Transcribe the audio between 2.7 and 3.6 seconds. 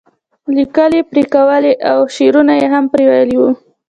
هم پرې ویلي وو.